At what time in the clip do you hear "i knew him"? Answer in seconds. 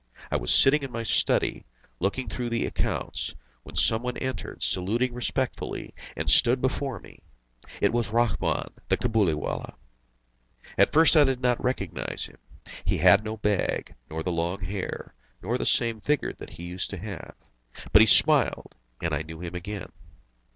19.13-19.53